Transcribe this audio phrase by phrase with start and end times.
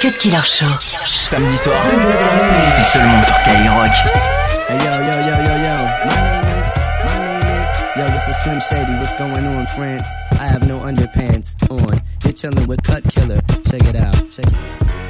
[0.00, 0.66] Cut Killer Show.
[1.04, 1.82] Samedi soir,
[2.70, 3.90] c'est seulement sur Skyrock.
[4.68, 5.74] Hey yo, yo, yo, yo, yo.
[6.06, 6.68] My name is,
[7.04, 8.92] my name is, yo, this is Slim Shady.
[8.98, 10.06] What's going on, France?
[10.38, 12.00] I have no underpants on.
[12.22, 13.40] You're chilling with Cut Killer.
[13.68, 14.14] Check it out.
[14.30, 15.07] Check it out.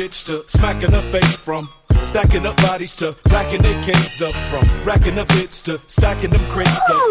[0.00, 1.68] Bitch to smacking her face, from
[2.00, 6.40] stacking up bodies to racking their cans up, from racking up hits to stacking them
[6.48, 7.02] crates up.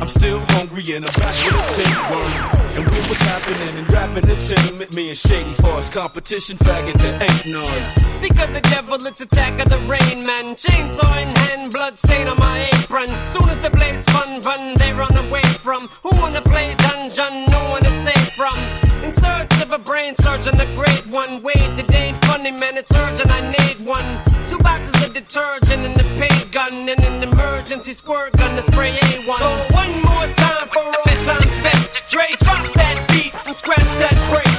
[0.00, 2.32] I'm still hungry and I'm back with a tin worm.
[2.76, 7.22] And we was happening and rapping the entertainment, me and Shady Force competition, faggot there
[7.22, 8.08] ain't none.
[8.16, 10.54] Speak of the devil, it's attack of the rain man.
[10.54, 13.08] Chainsaw in hand, blood stain on my apron.
[13.26, 15.86] Soon as the blades spun, run, they run away from.
[16.02, 17.44] Who wanna play dungeon?
[17.50, 18.87] No one is safe from.
[19.08, 21.42] In search of a brain surgeon, the great one.
[21.42, 24.04] Wait, it ain't funny, man, it's urgent, I need one.
[24.50, 28.92] Two boxes of detergent and a paint gun, and an emergency squirt gun to spray
[28.92, 29.38] A1.
[29.38, 30.92] So one more time for
[31.24, 32.06] time's sake.
[32.10, 34.57] Dre, drop that beat and scratch that break.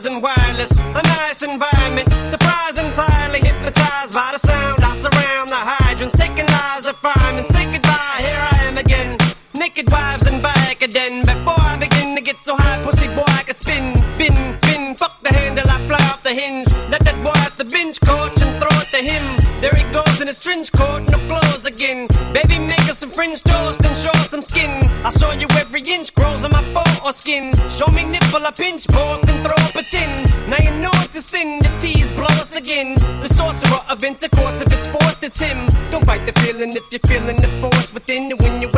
[0.00, 0.78] Verizon Wireless.
[0.78, 4.82] A nice environment, surprise entirely hypnotized by the sound.
[4.82, 7.44] I surround the hydrants, taking lives of firemen.
[7.44, 9.18] Say goodbye, here I am again.
[9.54, 11.20] Naked wives and back again.
[11.20, 14.96] Before I begin to get so high, pussy boy, I could spin, spin, spin.
[14.96, 16.68] Fuck the handle, I fly off the hinge.
[16.88, 19.24] Let that boy at the bench coach and throw it to him.
[19.60, 22.08] There he goes in his trench coat, no clothes again.
[22.32, 24.70] Baby, make us some French toast and show some skin.
[25.04, 26.64] I'll show you every inch grows on my
[27.04, 27.52] or skin.
[27.68, 30.10] Show me nipple, a pinch pork and throw up a tin.
[30.50, 32.10] Now you know it's a sin, the tease
[32.50, 32.94] us again.
[33.22, 35.58] The sorcerer of intercourse, if it's forced, it's him.
[35.90, 38.30] Don't fight the feeling if you're feeling the force within.
[38.30, 38.68] And when you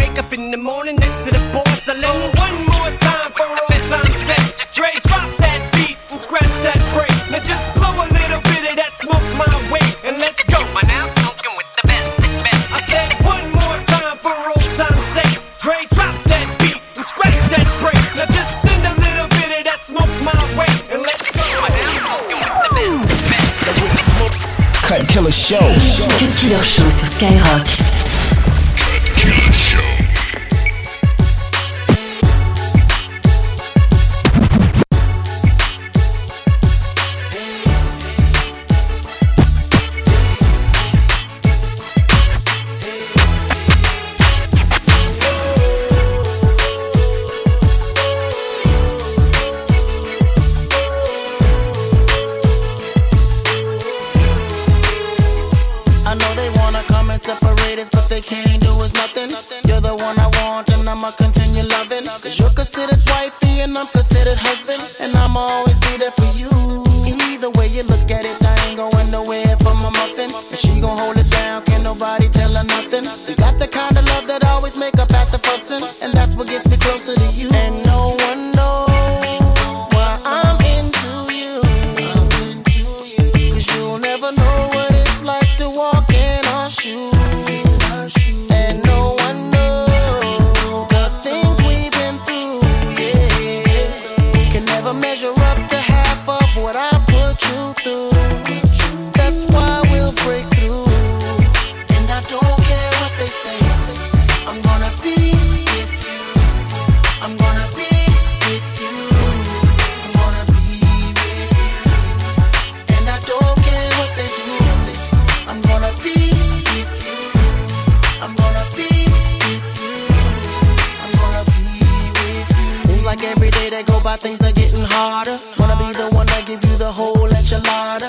[25.30, 25.62] Killer.
[26.18, 28.01] Cut Killer Show sur Skyrock.
[63.82, 64.80] I'm considered husband.
[65.00, 66.50] And I'ma always be there for you.
[67.26, 70.30] Either way you look at it, I ain't going nowhere for my muffin.
[70.30, 73.04] And she gon' hold it down, can't nobody tell her nothing.
[73.26, 74.51] You got the kind of love that always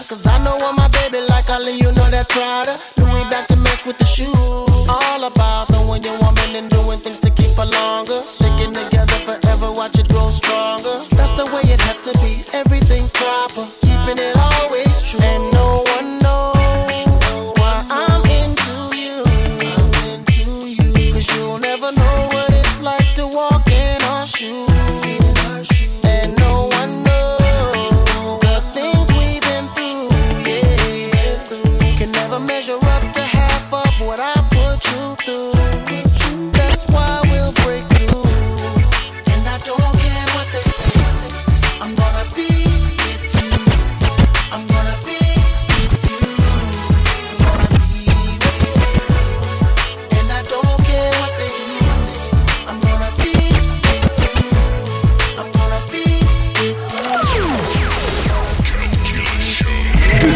[0.07, 2.77] Cause I know I'm my baby, like I let you know that Prada.
[2.97, 4.33] Louis back to match with the shoes.
[4.35, 5.52] All about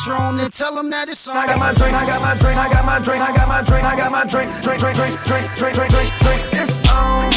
[0.00, 1.36] Patron and tell them that it's on.
[1.36, 3.60] I got my drink, I got my drink, I got my drink, I got my
[3.62, 6.40] drink, I got my drink, drink, drink, drink, drink, drink, drink, drink, drink.
[6.56, 7.28] It's on,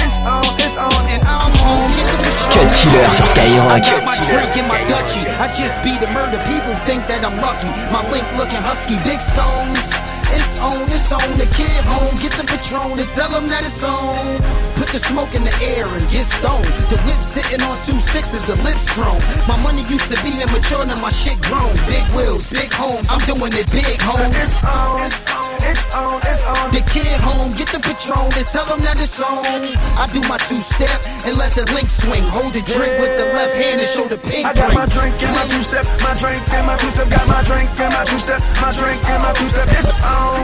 [0.00, 1.92] it's on, it's on, and I'm home.
[2.54, 3.68] Cut killer sur Skyrock.
[3.68, 5.28] I got my drink in my Dutchie.
[5.36, 6.40] I just beat the murder.
[6.48, 7.68] People think that I'm lucky.
[7.92, 10.15] My link looking husky, big stones.
[10.32, 11.38] It's on, it's on.
[11.38, 14.40] The kid home, get the Patron and tell them that it's on.
[14.74, 16.66] Put the smoke in the air and get stoned.
[16.90, 19.20] The whip sitting on two sixes, the lips grown.
[19.46, 21.72] My money used to be immature, now my shit grown.
[21.88, 24.34] Big wheels, big homes, I'm doing it big, homes.
[24.36, 25.06] It's on,
[25.62, 26.66] it's on, it's on.
[26.74, 29.44] The kid home, get the Patron and tell them that it's on.
[29.96, 32.24] I do my two step and let the link swing.
[32.26, 34.44] Hold the drink with the left hand and show the pink.
[34.44, 37.08] I got my drink and my two step, my drink and my two step.
[37.08, 39.68] Got my drink and my two step, my drink and my two step.
[39.72, 40.40] It's on on,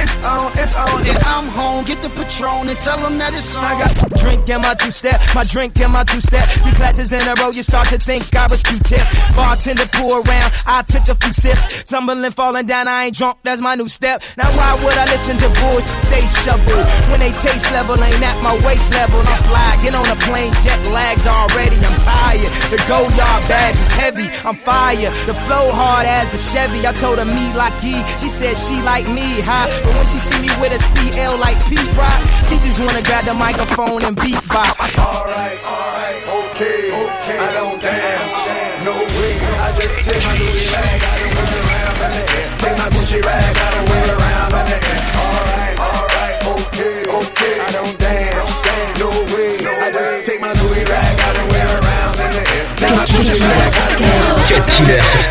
[0.00, 1.06] it's on, it's on.
[1.06, 3.64] And I'm home, get the Patron and tell them that it's on.
[3.64, 6.48] I got drink in my two step, my drink in my two step.
[6.62, 9.04] Three classes in a row, you start to think I was Q-tip.
[9.36, 11.88] Bartender pour around, I took a few sips.
[11.88, 14.22] Stumbling, falling down, I ain't drunk, that's my new step.
[14.36, 16.80] Now why would I listen to bullshit they shovel?
[17.10, 19.20] When they taste level ain't at my waist level.
[19.20, 22.50] I'm fly, get on a plane, jet lagged already, I'm tired.
[22.70, 25.10] The go yard badge is heavy, I'm fire.
[25.26, 28.80] The flow hard as a Chevy, I told her me like E, she said she
[28.82, 29.70] like me high.
[29.82, 33.24] But when she see me with a CL like Pete Rock, she just wanna grab
[33.24, 34.78] the microphone and beatbox.
[34.98, 36.20] Alright, alright,
[36.52, 37.38] okay, okay.
[37.38, 38.36] I don't dance,
[38.84, 39.34] no way.
[39.58, 42.48] I just take my Louis rag, I don't wear around in the air.
[42.62, 45.00] Take my Gucci rag, I don't wear around in the air.
[45.22, 47.54] Alright, alright, okay, okay.
[47.58, 48.52] I don't dance,
[48.98, 49.58] no way.
[49.58, 52.64] I just take my Louis rag, I don't wear around in the air.
[52.76, 54.42] Take my Gucci rag, I don't wear around.
[54.52, 54.82] Cut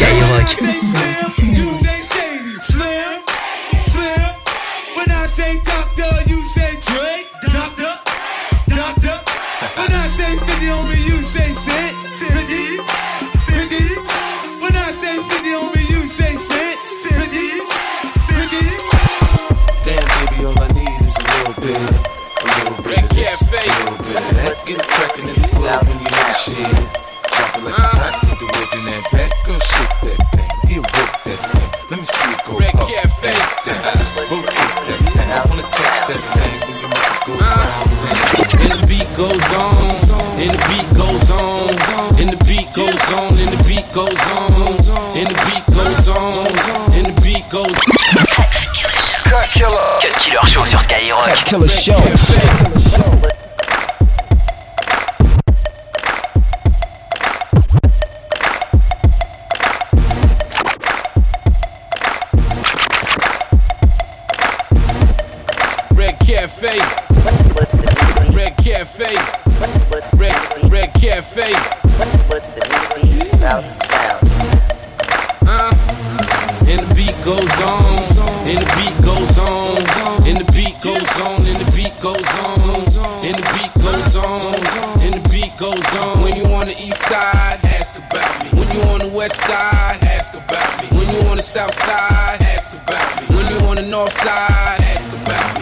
[0.01, 0.80] killer sur
[6.27, 7.93] you say Drake, Doctor,
[8.67, 9.15] Doctor.
[9.77, 11.53] When I say 50 on you say
[14.61, 15.55] When I say 50
[15.93, 16.35] you say
[19.83, 23.55] Damn, baby, all I need is a little bit, a little bit of this, a
[23.55, 24.63] little bit of that.
[24.65, 25.87] Get crackin' in the club
[26.47, 27.00] you.
[36.11, 38.61] That thing when you make it go round and round.
[38.61, 39.79] And the beat goes on,
[40.41, 41.71] and the beat goes on,
[42.19, 44.51] and the beat goes on, and the beat goes on,
[45.15, 46.51] and the beat goes on,
[46.95, 47.75] and the beat goes
[49.23, 49.99] Cut Killer.
[50.01, 51.25] Cut Killer Show sur Skyrock.
[51.25, 52.50] Cut Killer Show.
[66.61, 66.77] Cafe.
[68.35, 69.15] Red Cafe.
[70.15, 71.53] Red Red Cafe.
[75.47, 75.73] Uh,
[76.67, 77.97] and the beat goes on,
[78.45, 79.77] and the beat goes on,
[80.27, 85.01] and the beat goes on, and the beat goes on, and the beat goes on,
[85.01, 86.21] and the beat goes on.
[86.21, 88.59] When you on the east side, ask about me.
[88.59, 90.95] When you on the west side, ask about me.
[90.95, 93.35] When you on the south side, ask about me.
[93.35, 94.90] When you on the north side.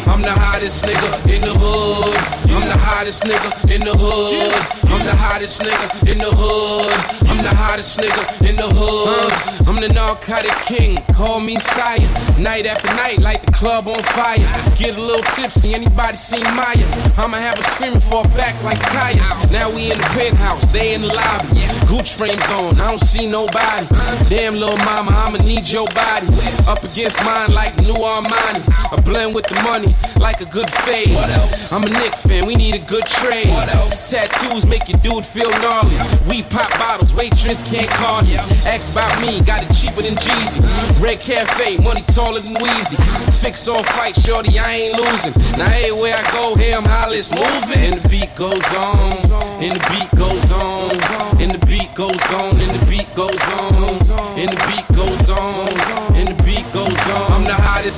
[0.07, 2.17] I'm the hottest nigga in the hood.
[2.51, 4.53] I'm the hottest nigga in the hood.
[4.91, 7.29] I'm the hottest nigga in the hood.
[7.29, 9.67] I'm the hottest nigga in the hood.
[9.67, 10.97] I'm the narcotic king.
[11.13, 11.99] Call me sire.
[12.39, 14.38] Night after night, light the club on fire.
[14.75, 15.73] Get a little tipsy.
[15.73, 16.88] Anybody seen Maya?
[17.17, 19.21] I'ma have a screaming for a back like Kaya.
[19.51, 21.61] Now we in the penthouse, they in the lobby.
[21.88, 23.88] Gooch frames on, I don't see nobody.
[24.29, 26.25] Damn little mama, I'ma need your body.
[26.67, 28.65] Up against mine like new Armani.
[28.91, 31.15] I blend with the money like a good fade.
[31.71, 33.45] I'm a Knick fan, we need a good trade.
[34.09, 35.95] Tattoos make your dude feel gnarly.
[36.27, 38.38] We pop bottles, waitress can't call you.
[38.65, 40.65] Ask about me, got it cheaper than Jeezy.
[41.00, 42.98] Red Cafe, money taller than Weezy.
[43.39, 45.33] Fix on fight, shorty, I ain't losing.
[45.59, 47.93] Now everywhere I go, here I'm hollis moving.
[47.93, 49.13] And the beat goes on,
[49.62, 50.89] and the beat goes on,
[51.39, 53.78] and the beat goes on, and the beat goes on,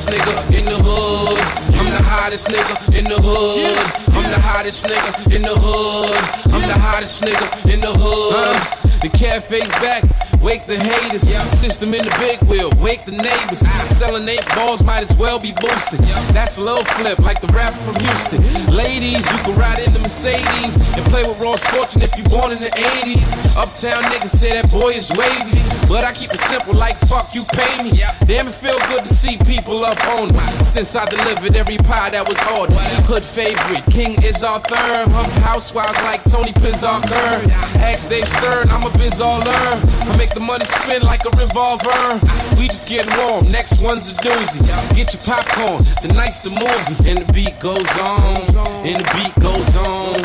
[0.01, 1.37] hottest nigga in the hood.
[1.75, 3.77] I'm the hottest nigga in the hood.
[4.15, 6.53] I'm the hottest nigga in the hood.
[6.53, 9.01] I'm the hottest nigga in the hood.
[9.01, 10.30] The cafe's back.
[10.41, 11.21] Wake the haters,
[11.59, 13.59] system in the big wheel, wake the neighbors.
[13.95, 15.99] Selling eight balls might as well be boosted.
[16.33, 18.41] That's a little flip, like the rapper from Houston.
[18.73, 22.51] Ladies, you can ride in the Mercedes and play with Ross Fortune if you born
[22.51, 23.55] in the 80s.
[23.55, 27.43] Uptown niggas say that boy is wavy, but I keep it simple, like fuck you
[27.53, 28.01] pay me.
[28.25, 30.65] Damn, it feel good to see people up on it.
[30.65, 32.81] Since I delivered every pie that was ordered.
[33.05, 35.07] Hood favorite, King is our third.
[35.45, 37.45] Housewives like Tony Pizzarker.
[37.77, 39.77] Ask Dave Stern, I'm a biz all learn.
[40.09, 42.19] I make the money spin like a revolver.
[42.57, 44.61] We just getting warm, next one's a doozy.
[44.95, 47.09] Get your popcorn, tonight's the movie.
[47.09, 48.37] And the beat goes on,
[48.85, 50.15] and the beat goes on,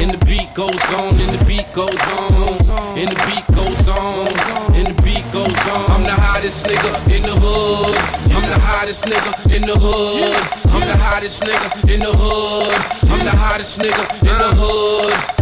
[0.00, 4.28] and the beat goes on, and the beat goes on, and the beat goes on,
[4.76, 5.90] and the beat goes on.
[5.90, 7.96] I'm the hottest nigga in the hood.
[8.34, 10.34] I'm the hottest nigga in the hood.
[10.72, 12.74] I'm the hottest nigga in the hood.
[13.10, 15.36] I'm the hottest nigga in the hood.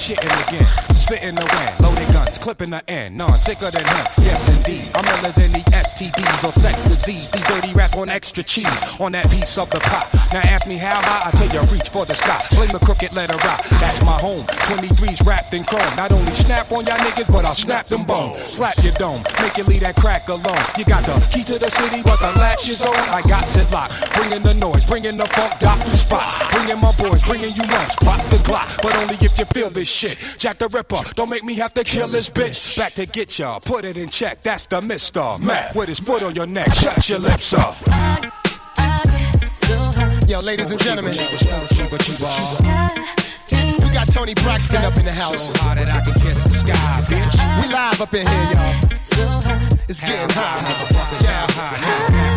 [0.00, 0.89] Shitting again.
[1.10, 3.18] Spitting the wind, loaded guns, clipping the end.
[3.18, 4.06] None sicker than him.
[4.22, 4.86] Yes, indeed.
[4.94, 7.32] I'm iller than the STDs or sex disease.
[7.32, 10.06] These dirty rats want extra cheese on that piece of the pot.
[10.32, 12.38] Now ask me how high, I tell you reach for the sky.
[12.54, 13.58] Fling the crooked letter rock.
[13.82, 14.46] That's my home.
[14.70, 15.82] 23's wrapped in chrome.
[15.96, 18.38] Not only snap on y'all niggas, but I'll snap them bones.
[18.38, 20.62] Slap your dome, make you leave that crack alone.
[20.78, 22.94] You got the key to the city, but the latch is on.
[22.94, 23.98] I got it locked.
[24.14, 26.22] Bringing the noise, bringing the funk, doctor spot.
[26.54, 27.98] Bringing my boys, bringing you lunch.
[27.98, 30.14] Pop the Glock, but only if you feel this shit.
[30.38, 32.76] Jack the Ripper, don't make me have to kill this bitch.
[32.76, 34.42] Back to get y'all, put it in check.
[34.42, 36.74] That's the Mister Mac with his foot on your neck.
[36.74, 37.74] Shut your lips up.
[40.28, 41.18] Yo, ladies and gentlemen, we
[43.90, 45.50] got Toni Braxton up in the house.
[47.60, 48.74] We live up in here, y'all.
[49.88, 50.62] It's getting hot.
[51.22, 51.46] Yeah.